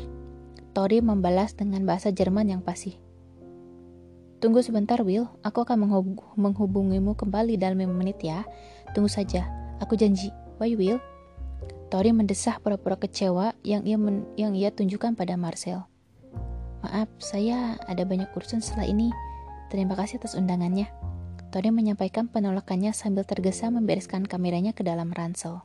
Tori 0.76 1.00
membalas 1.00 1.56
dengan 1.56 1.88
bahasa 1.88 2.12
Jerman 2.12 2.52
yang 2.52 2.60
pasti. 2.60 3.00
Tunggu 4.36 4.60
sebentar, 4.60 5.00
Will. 5.00 5.24
Aku 5.40 5.64
akan 5.64 5.88
menghub 5.88 6.20
menghubungimu 6.36 7.16
kembali 7.16 7.56
dalam 7.56 7.80
5 7.80 7.96
menit 7.96 8.20
ya. 8.20 8.44
Tunggu 8.92 9.08
saja. 9.08 9.48
Aku 9.80 9.96
janji. 9.96 10.28
Bye, 10.60 10.76
Will. 10.76 11.00
Tori 11.88 12.12
mendesah 12.12 12.60
pura-pura 12.60 13.00
kecewa 13.00 13.56
yang 13.64 13.88
ia 13.88 13.96
yang 14.36 14.52
ia 14.52 14.68
tunjukkan 14.68 15.16
pada 15.16 15.40
Marcel. 15.40 15.88
Maaf, 16.84 17.08
saya 17.22 17.80
ada 17.88 18.04
banyak 18.04 18.28
urusan 18.36 18.60
setelah 18.60 18.88
ini. 18.88 19.14
Terima 19.72 19.96
kasih 19.96 20.20
atas 20.20 20.36
undangannya. 20.36 20.90
Tori 21.54 21.72
menyampaikan 21.72 22.28
penolakannya 22.28 22.92
sambil 22.92 23.24
tergesa 23.24 23.72
membereskan 23.72 24.26
kameranya 24.26 24.76
ke 24.76 24.84
dalam 24.84 25.14
ransel. 25.14 25.64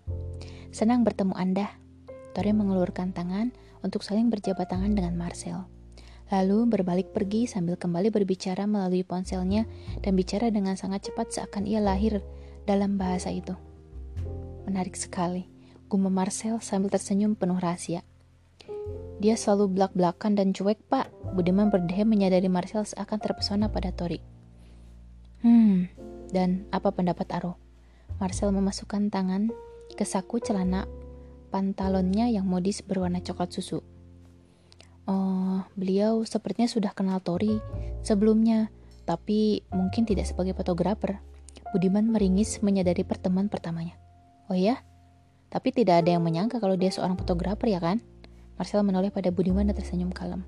Senang 0.72 1.03
bertemu 1.03 1.36
Anda. 1.36 1.68
Tori 2.32 2.56
mengelurkan 2.56 3.12
tangan 3.12 3.51
untuk 3.84 4.06
saling 4.06 4.32
berjabat 4.32 4.72
tangan 4.72 4.96
dengan 4.96 5.20
Marcel. 5.20 5.68
Lalu 6.32 6.63
berbalik 6.63 7.12
pergi 7.12 7.44
sambil 7.44 7.75
kembali 7.75 8.08
berbicara 8.08 8.63
melalui 8.63 9.03
ponselnya 9.03 9.68
dan 10.00 10.15
bicara 10.15 10.48
dengan 10.48 10.80
sangat 10.80 11.12
cepat 11.12 11.27
seakan 11.27 11.68
ia 11.68 11.84
lahir 11.84 12.24
dalam 12.63 12.96
bahasa 12.96 13.36
itu. 13.36 13.51
Menarik 14.63 14.96
sekali, 14.96 15.51
gumam 15.91 16.15
Marcel 16.15 16.63
sambil 16.63 16.88
tersenyum 16.88 17.36
penuh 17.36 17.60
rahasia. 17.60 18.08
Dia 19.21 19.38
selalu 19.38 19.77
belak-belakan 19.77 20.33
dan 20.33 20.50
cuek, 20.50 20.81
Pak. 20.89 21.38
Budiman 21.38 21.69
berdeham 21.69 22.09
menyadari 22.09 22.50
Marcel 22.50 22.81
seakan 22.81 23.21
terpesona 23.21 23.69
pada 23.69 23.93
Tori. 23.93 24.17
Hmm, 25.45 25.89
dan 26.33 26.65
apa 26.73 26.89
pendapat 26.89 27.29
Aro? 27.29 27.57
Marcel 28.17 28.53
memasukkan 28.53 29.09
tangan 29.13 29.50
ke 29.93 30.05
saku 30.05 30.41
celana 30.41 30.85
pantalonnya 31.50 32.29
yang 32.29 32.45
modis 32.45 32.81
berwarna 32.81 33.21
coklat 33.21 33.53
susu. 33.53 33.81
Oh, 35.09 35.65
beliau 35.73 36.21
sepertinya 36.25 36.69
sudah 36.69 36.93
kenal 36.93 37.21
Tori 37.21 37.57
sebelumnya, 38.05 38.69
tapi 39.03 39.65
mungkin 39.73 40.05
tidak 40.05 40.29
sebagai 40.29 40.53
fotografer. 40.53 41.21
Budiman 41.73 42.09
meringis 42.09 42.61
menyadari 42.61 43.01
pertemuan 43.01 43.50
pertamanya. 43.50 43.97
Oh 44.50 44.57
ya? 44.57 44.81
Tapi 45.51 45.73
tidak 45.73 46.05
ada 46.05 46.15
yang 46.15 46.23
menyangka 46.23 46.61
kalau 46.63 46.77
dia 46.79 46.89
seorang 46.93 47.19
fotografer 47.19 47.71
ya 47.71 47.79
kan? 47.81 48.00
Marcel 48.62 48.86
menoleh 48.86 49.10
pada 49.10 49.34
Budiman 49.34 49.65
dan 49.65 49.74
tersenyum 49.74 50.13
kalem. 50.13 50.46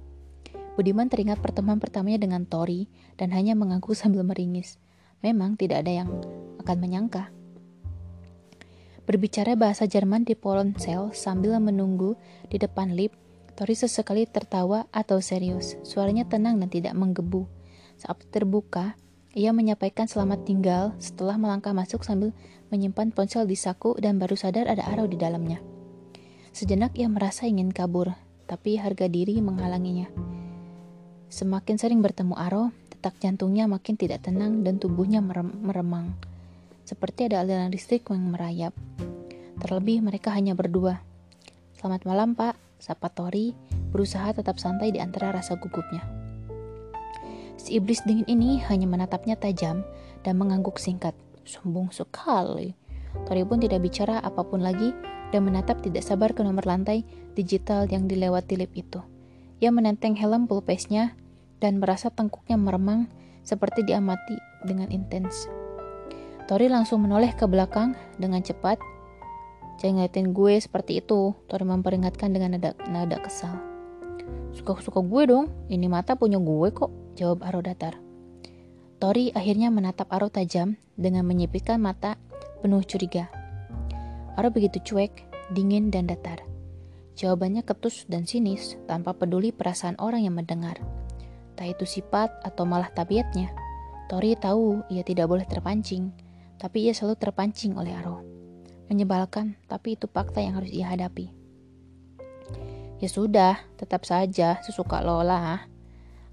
Budiman 0.77 1.09
teringat 1.09 1.41
pertemuan 1.41 1.81
pertamanya 1.81 2.21
dengan 2.21 2.45
Tori 2.45 2.85
dan 3.17 3.33
hanya 3.33 3.57
mengangguk 3.57 3.97
sambil 3.97 4.21
meringis. 4.21 4.77
Memang 5.25 5.57
tidak 5.57 5.81
ada 5.81 6.05
yang 6.05 6.21
akan 6.61 6.77
menyangka. 6.77 7.33
Berbicara 9.09 9.57
bahasa 9.57 9.89
Jerman 9.89 10.29
di 10.29 10.37
ponsel 10.37 11.09
sambil 11.17 11.57
menunggu 11.57 12.13
di 12.53 12.61
depan 12.61 12.93
lift, 12.93 13.17
Tori 13.57 13.73
sesekali 13.73 14.29
tertawa 14.29 14.85
atau 14.93 15.17
serius. 15.17 15.81
Suaranya 15.81 16.29
tenang 16.29 16.61
dan 16.61 16.69
tidak 16.69 16.93
menggebu. 16.93 17.49
Saat 17.97 18.29
terbuka, 18.29 18.93
ia 19.33 19.49
menyampaikan 19.49 20.05
selamat 20.05 20.45
tinggal 20.45 20.93
setelah 21.01 21.33
melangkah 21.41 21.73
masuk 21.73 22.05
sambil 22.05 22.29
menyimpan 22.69 23.09
ponsel 23.09 23.49
di 23.49 23.57
saku 23.57 23.97
dan 23.97 24.21
baru 24.21 24.37
sadar 24.37 24.69
ada 24.69 24.85
arau 24.85 25.09
di 25.09 25.17
dalamnya. 25.17 25.72
Sejenak 26.53 26.93
ia 26.93 27.09
merasa 27.09 27.49
ingin 27.49 27.73
kabur, 27.73 28.13
tapi 28.45 28.77
harga 28.77 29.09
diri 29.09 29.41
menghalanginya. 29.41 30.05
Semakin 31.25 31.81
sering 31.81 32.05
bertemu 32.05 32.37
Aro, 32.37 32.69
detak 32.93 33.17
jantungnya 33.17 33.65
makin 33.65 33.97
tidak 33.97 34.21
tenang 34.21 34.61
dan 34.61 34.77
tubuhnya 34.77 35.17
merem 35.17 35.49
meremang. 35.65 36.13
Seperti 36.85 37.25
ada 37.25 37.41
aliran 37.41 37.73
listrik 37.73 38.05
yang 38.05 38.29
merayap. 38.29 38.69
Terlebih 39.65 40.05
mereka 40.05 40.29
hanya 40.29 40.53
berdua. 40.53 41.01
Selamat 41.73 42.05
malam 42.05 42.37
pak, 42.37 42.53
sapa 42.77 43.09
Tori, 43.09 43.57
berusaha 43.89 44.29
tetap 44.37 44.61
santai 44.61 44.93
di 44.93 45.01
antara 45.01 45.33
rasa 45.33 45.57
gugupnya. 45.57 46.05
Si 47.57 47.81
iblis 47.81 48.05
dingin 48.05 48.29
ini 48.29 48.61
hanya 48.69 48.85
menatapnya 48.85 49.41
tajam 49.41 49.81
dan 50.21 50.37
mengangguk 50.37 50.77
singkat. 50.77 51.17
Sombong 51.49 51.89
sekali. 51.89 52.82
Tori 53.23 53.45
pun 53.45 53.61
tidak 53.61 53.85
bicara 53.85 54.19
apa 54.19 54.41
pun 54.43 54.61
lagi 54.61 54.91
dan 55.33 55.45
menatap 55.49 55.81
tidak 55.81 56.05
sabar 56.05 56.33
ke 56.33 56.45
nomor 56.45 56.65
lantai 56.65 57.01
digital 57.33 57.89
yang 57.89 58.05
dilewati 58.05 58.57
lip 58.57 58.73
itu. 58.77 59.01
Ia 59.63 59.73
menenteng 59.73 60.13
helm 60.13 60.45
pulpesnya 60.45 61.15
dan 61.63 61.79
merasa 61.79 62.11
tengkuknya 62.11 62.59
meremang 62.59 63.07
seperti 63.41 63.87
diamati 63.87 64.35
dengan 64.67 64.91
intens. 64.91 65.47
Tori 66.43 66.67
langsung 66.67 67.07
menoleh 67.07 67.31
ke 67.33 67.47
belakang 67.47 67.95
dengan 68.19 68.43
cepat. 68.43 68.77
Jangan 69.79 70.03
ngeliatin 70.03 70.35
gue 70.35 70.53
seperti 70.59 70.99
itu, 70.99 71.33
Tori 71.47 71.63
memperingatkan 71.63 72.29
dengan 72.35 72.59
nada, 72.59 72.75
nada 72.91 73.17
kesal. 73.23 73.55
Suka-suka 74.53 75.01
gue 75.01 75.23
dong, 75.25 75.49
ini 75.71 75.89
mata 75.89 76.13
punya 76.13 76.37
gue 76.37 76.69
kok, 76.69 76.91
jawab 77.17 77.41
Aro 77.41 77.63
datar. 77.63 77.97
Tori 79.01 79.33
akhirnya 79.33 79.73
menatap 79.73 80.11
Aro 80.13 80.29
tajam 80.29 80.77
dengan 80.93 81.25
menyipitkan 81.25 81.81
mata 81.81 82.21
penuh 82.63 82.79
curiga. 82.87 83.27
Aro 84.39 84.47
begitu 84.47 84.79
cuek, 84.79 85.27
dingin, 85.51 85.91
dan 85.91 86.07
datar. 86.07 86.39
Jawabannya 87.19 87.67
ketus 87.67 88.07
dan 88.07 88.23
sinis 88.23 88.79
tanpa 88.87 89.11
peduli 89.11 89.51
perasaan 89.51 89.99
orang 89.99 90.23
yang 90.23 90.39
mendengar. 90.39 90.79
Tak 91.59 91.75
itu 91.77 91.85
sifat 91.85 92.31
atau 92.41 92.63
malah 92.63 92.87
tabiatnya. 92.89 93.51
Tori 94.07 94.33
tahu 94.39 94.81
ia 94.87 95.03
tidak 95.03 95.27
boleh 95.27 95.45
terpancing, 95.45 96.15
tapi 96.55 96.87
ia 96.87 96.95
selalu 96.95 97.19
terpancing 97.19 97.75
oleh 97.75 97.93
Aro. 97.93 98.23
Menyebalkan, 98.87 99.59
tapi 99.67 99.99
itu 99.99 100.07
fakta 100.07 100.41
yang 100.41 100.57
harus 100.57 100.71
ia 100.71 100.89
hadapi. 100.89 101.29
Ya 102.97 103.09
sudah, 103.11 103.59
tetap 103.75 104.07
saja 104.07 104.63
sesuka 104.63 105.03
lo 105.03 105.21
lah. 105.21 105.67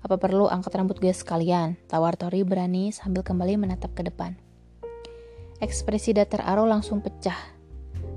Apa 0.01 0.17
perlu 0.17 0.49
angkat 0.49 0.73
rambut 0.79 0.97
gue 0.97 1.13
sekalian? 1.13 1.77
Tawar 1.91 2.17
Tori 2.17 2.41
berani 2.47 2.89
sambil 2.95 3.21
kembali 3.21 3.61
menatap 3.61 3.93
ke 3.93 4.07
depan. 4.07 4.41
Ekspresi 5.61 6.17
datar 6.17 6.41
Aro 6.49 6.65
langsung 6.65 7.05
pecah. 7.05 7.37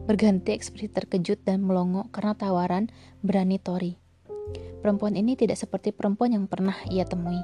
Berganti 0.08 0.56
ekspresi 0.56 0.88
terkejut 0.88 1.44
dan 1.44 1.60
melongo 1.60 2.08
karena 2.16 2.40
tawaran 2.40 2.88
berani 3.20 3.60
Tori. 3.60 4.00
Perempuan 4.80 5.20
ini 5.20 5.36
tidak 5.36 5.60
seperti 5.60 5.92
perempuan 5.92 6.32
yang 6.32 6.48
pernah 6.48 6.80
ia 6.88 7.04
temui. 7.04 7.44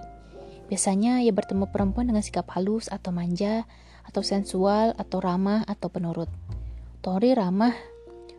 Biasanya 0.72 1.20
ia 1.20 1.36
bertemu 1.36 1.68
perempuan 1.68 2.08
dengan 2.08 2.24
sikap 2.24 2.48
halus 2.56 2.88
atau 2.88 3.12
manja, 3.12 3.68
atau 4.08 4.24
sensual, 4.24 4.96
atau 4.96 5.20
ramah, 5.20 5.68
atau 5.68 5.92
penurut. 5.92 6.32
Tori 7.04 7.36
ramah, 7.36 7.76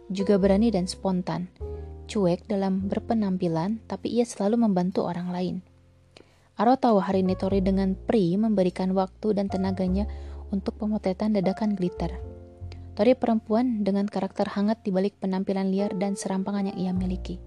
juga 0.09 0.41
berani 0.41 0.73
dan 0.73 0.89
spontan. 0.89 1.53
Cuek 2.09 2.49
dalam 2.49 2.89
berpenampilan, 2.89 3.85
tapi 3.85 4.17
ia 4.17 4.25
selalu 4.25 4.65
membantu 4.65 5.05
orang 5.05 5.29
lain. 5.29 5.57
Aro 6.57 6.81
tahu 6.81 7.05
hari 7.05 7.21
ini 7.21 7.37
Tori 7.37 7.61
dengan 7.61 7.93
Pri 7.93 8.41
memberikan 8.41 8.97
waktu 8.97 9.37
dan 9.37 9.53
tenaganya 9.53 10.09
untuk 10.51 10.77
pemotretan 10.77 11.35
dadakan 11.35 11.75
glitter. 11.75 12.15
Tori 12.99 13.17
perempuan 13.17 13.87
dengan 13.87 14.05
karakter 14.05 14.51
hangat 14.53 14.85
di 14.85 14.93
balik 14.93 15.17
penampilan 15.23 15.71
liar 15.73 15.97
dan 15.97 16.19
serampangan 16.19 16.75
yang 16.75 16.79
ia 16.79 16.93
miliki. 16.93 17.41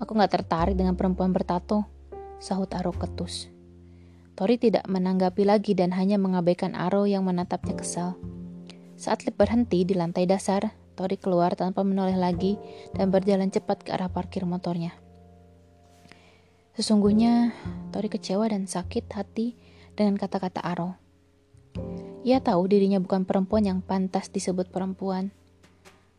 Aku 0.00 0.16
gak 0.16 0.34
tertarik 0.34 0.74
dengan 0.74 0.96
perempuan 0.98 1.30
bertato, 1.30 1.86
sahut 2.42 2.70
Aro 2.74 2.90
ketus. 2.96 3.52
Tori 4.32 4.56
tidak 4.56 4.88
menanggapi 4.88 5.44
lagi 5.44 5.76
dan 5.76 5.92
hanya 5.92 6.16
mengabaikan 6.16 6.72
Aro 6.72 7.04
yang 7.04 7.28
menatapnya 7.28 7.76
kesal. 7.76 8.16
Saat 8.96 9.28
lift 9.28 9.36
berhenti 9.36 9.84
di 9.84 9.92
lantai 9.92 10.24
dasar, 10.24 10.72
Tori 10.96 11.18
keluar 11.20 11.52
tanpa 11.58 11.84
menoleh 11.84 12.16
lagi 12.16 12.56
dan 12.96 13.12
berjalan 13.12 13.50
cepat 13.50 13.84
ke 13.84 13.90
arah 13.92 14.08
parkir 14.08 14.48
motornya. 14.48 14.96
Sesungguhnya, 16.72 17.52
Tori 17.92 18.08
kecewa 18.08 18.48
dan 18.48 18.64
sakit 18.64 19.12
hati 19.12 19.58
dengan 19.92 20.16
kata-kata 20.16 20.64
Aro. 20.64 21.01
Ia 22.22 22.38
tahu 22.38 22.70
dirinya 22.70 23.02
bukan 23.02 23.26
perempuan 23.26 23.66
yang 23.66 23.82
pantas 23.82 24.30
disebut 24.30 24.70
perempuan. 24.70 25.34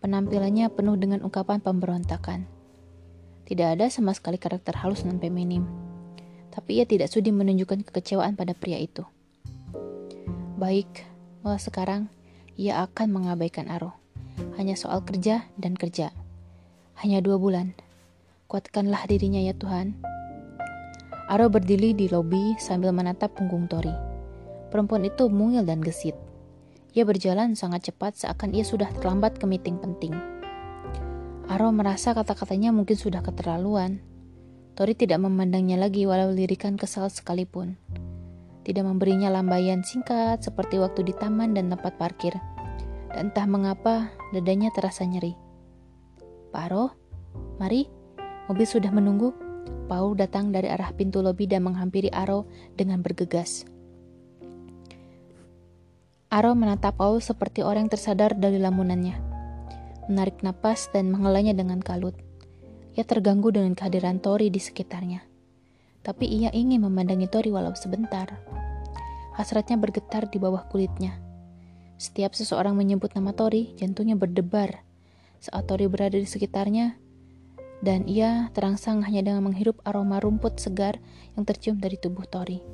Penampilannya 0.03 0.67
penuh 0.67 0.99
dengan 0.99 1.23
ungkapan 1.23 1.63
pemberontakan. 1.63 2.43
Tidak 3.47 3.67
ada 3.79 3.87
sama 3.87 4.11
sekali 4.11 4.35
karakter 4.35 4.75
halus 4.83 5.07
dan 5.07 5.15
feminim. 5.23 5.63
Tapi 6.51 6.83
ia 6.83 6.85
tidak 6.85 7.07
sudi 7.07 7.31
menunjukkan 7.31 7.87
kekecewaan 7.87 8.35
pada 8.35 8.51
pria 8.51 8.83
itu. 8.83 9.07
Baik, 10.59 11.07
mulai 11.39 11.63
sekarang 11.63 12.11
ia 12.59 12.83
akan 12.83 13.07
mengabaikan 13.07 13.71
Aro. 13.71 13.95
Hanya 14.59 14.75
soal 14.75 15.07
kerja 15.07 15.47
dan 15.55 15.79
kerja. 15.79 16.11
Hanya 16.99 17.23
dua 17.23 17.39
bulan. 17.39 17.79
Kuatkanlah 18.51 19.07
dirinya 19.07 19.39
ya 19.39 19.55
Tuhan. 19.55 19.95
Aro 21.31 21.47
berdiri 21.47 21.95
di 21.95 22.11
lobi 22.11 22.59
sambil 22.59 22.91
menatap 22.91 23.39
punggung 23.39 23.71
Tori. 23.71 24.12
Perempuan 24.73 25.05
itu 25.05 25.29
mungil 25.29 25.61
dan 25.69 25.85
gesit. 25.85 26.17
Ia 26.97 27.05
berjalan 27.05 27.53
sangat 27.53 27.93
cepat 27.93 28.17
seakan 28.17 28.57
ia 28.57 28.65
sudah 28.65 28.89
terlambat 28.97 29.37
ke 29.37 29.45
meeting 29.45 29.77
penting. 29.77 30.17
Aro 31.45 31.69
merasa 31.69 32.17
kata-katanya 32.17 32.73
mungkin 32.73 32.97
sudah 32.97 33.21
keterlaluan. 33.21 34.01
Tori 34.73 34.97
tidak 34.97 35.21
memandangnya 35.21 35.77
lagi 35.77 36.09
walau 36.09 36.33
lirikan 36.33 36.73
kesal 36.73 37.05
sekalipun. 37.13 37.77
Tidak 38.65 38.81
memberinya 38.81 39.29
lambaian 39.29 39.85
singkat 39.85 40.41
seperti 40.41 40.81
waktu 40.81 41.05
di 41.05 41.13
taman 41.13 41.53
dan 41.53 41.69
tempat 41.69 41.93
parkir. 42.01 42.33
Dan 43.13 43.29
entah 43.29 43.45
mengapa 43.45 44.09
dadanya 44.33 44.73
terasa 44.73 45.05
nyeri. 45.05 45.37
Paro, 46.49 46.97
mari, 47.61 47.85
mobil 48.49 48.65
sudah 48.65 48.89
menunggu. 48.89 49.37
Paul 49.85 50.17
datang 50.17 50.49
dari 50.49 50.65
arah 50.65 50.89
pintu 50.97 51.21
lobi 51.21 51.45
dan 51.45 51.61
menghampiri 51.61 52.09
Aro 52.09 52.49
dengan 52.73 53.05
bergegas. 53.05 53.69
Aro 56.33 56.57
menatap 56.57 56.97
Paul 56.97 57.21
seperti 57.21 57.61
orang 57.61 57.85
yang 57.85 57.93
tersadar 57.93 58.33
dari 58.33 58.57
lamunannya. 58.57 59.21
Menarik 60.09 60.41
napas 60.41 60.89
dan 60.89 61.13
mengelanya 61.13 61.53
dengan 61.53 61.77
kalut. 61.77 62.17
Ia 62.97 63.05
terganggu 63.05 63.53
dengan 63.53 63.77
kehadiran 63.77 64.17
Tori 64.17 64.49
di 64.49 64.57
sekitarnya. 64.57 65.21
Tapi 66.01 66.25
ia 66.25 66.49
ingin 66.49 66.81
memandangi 66.81 67.29
Tori 67.29 67.53
walau 67.53 67.77
sebentar. 67.77 68.33
Hasratnya 69.37 69.77
bergetar 69.77 70.25
di 70.25 70.41
bawah 70.41 70.65
kulitnya. 70.73 71.21
Setiap 72.01 72.33
seseorang 72.33 72.73
menyebut 72.73 73.13
nama 73.13 73.29
Tori, 73.37 73.77
jantungnya 73.77 74.17
berdebar. 74.17 74.81
Saat 75.37 75.69
Tori 75.69 75.85
berada 75.85 76.17
di 76.17 76.25
sekitarnya, 76.25 76.97
dan 77.85 78.09
ia 78.09 78.49
terangsang 78.57 79.05
hanya 79.05 79.21
dengan 79.21 79.45
menghirup 79.45 79.85
aroma 79.85 80.17
rumput 80.17 80.57
segar 80.57 80.97
yang 81.37 81.45
tercium 81.45 81.77
dari 81.77 82.01
tubuh 82.01 82.25
Tori. 82.25 82.72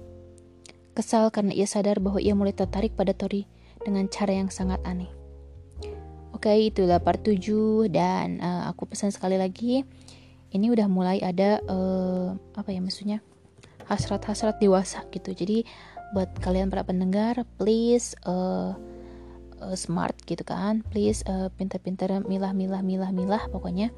Kesal 0.99 1.31
karena 1.31 1.55
ia 1.55 1.63
sadar 1.63 2.03
bahwa 2.03 2.19
ia 2.19 2.35
mulai 2.35 2.51
tertarik 2.51 2.91
pada 2.91 3.15
Tori 3.15 3.47
dengan 3.79 4.11
cara 4.11 4.35
yang 4.35 4.51
sangat 4.51 4.83
aneh. 4.83 5.07
Oke, 6.35 6.51
itulah 6.51 6.99
part 6.99 7.23
7 7.23 7.87
dan 7.87 8.43
uh, 8.43 8.67
aku 8.67 8.83
pesan 8.83 9.07
sekali 9.15 9.39
lagi 9.39 9.87
ini 10.51 10.67
udah 10.67 10.91
mulai 10.91 11.23
ada 11.23 11.63
uh, 11.71 12.35
apa 12.51 12.75
ya 12.75 12.83
maksudnya 12.83 13.23
hasrat-hasrat 13.87 14.59
dewasa 14.59 15.07
gitu. 15.15 15.31
Jadi 15.31 15.63
buat 16.11 16.35
kalian 16.43 16.67
para 16.67 16.83
pendengar, 16.83 17.47
please 17.55 18.11
uh, 18.27 18.75
uh, 19.63 19.75
smart 19.79 20.19
gitu 20.27 20.43
kan, 20.43 20.83
please 20.91 21.23
uh, 21.31 21.47
pintar-pintar 21.55 22.11
milah-milah 22.27 22.83
milah-milah 22.83 23.47
pokoknya 23.55 23.95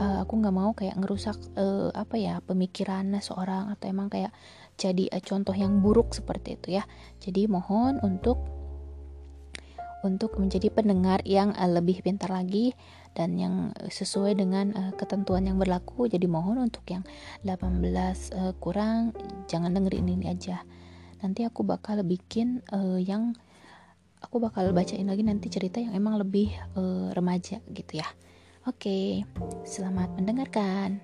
uh, 0.00 0.22
aku 0.22 0.32
nggak 0.40 0.54
mau 0.54 0.70
kayak 0.76 0.96
ngerusak 1.00 1.36
uh, 1.56 1.90
apa 1.96 2.16
ya 2.20 2.34
pemikirannya 2.44 3.20
seorang 3.24 3.72
atau 3.72 3.88
emang 3.88 4.12
kayak 4.12 4.32
jadi 4.76 5.08
eh, 5.08 5.24
contoh 5.24 5.56
yang 5.56 5.80
buruk 5.80 6.12
seperti 6.12 6.60
itu 6.60 6.76
ya. 6.76 6.84
Jadi 7.20 7.48
mohon 7.48 7.96
untuk 8.04 8.36
untuk 10.04 10.38
menjadi 10.38 10.68
pendengar 10.70 11.24
yang 11.24 11.56
eh, 11.56 11.66
lebih 11.66 12.04
pintar 12.04 12.28
lagi 12.28 12.76
dan 13.16 13.40
yang 13.40 13.72
sesuai 13.88 14.36
dengan 14.36 14.76
eh, 14.76 14.92
ketentuan 14.94 15.48
yang 15.48 15.56
berlaku. 15.56 16.06
Jadi 16.12 16.28
mohon 16.28 16.60
untuk 16.60 16.84
yang 16.92 17.02
18 17.42 17.80
uh, 18.36 18.52
kurang 18.60 19.16
jangan 19.48 19.72
dengerin 19.72 20.12
ini 20.12 20.28
aja. 20.28 20.60
Nanti 21.24 21.48
aku 21.48 21.64
bakal 21.64 22.04
bikin 22.04 22.60
yang 23.00 23.32
aku 24.20 24.36
bakal 24.36 24.68
bacain 24.76 25.08
lagi 25.08 25.24
nanti 25.24 25.48
cerita 25.48 25.80
yang 25.80 25.96
emang 25.96 26.20
lebih 26.20 26.52
remaja 27.16 27.64
gitu 27.72 28.04
ya. 28.04 28.06
Oke, 28.68 29.24
selamat 29.64 30.12
mendengarkan. 30.12 31.00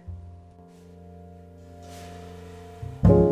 thank 3.02 3.16
you 3.18 3.31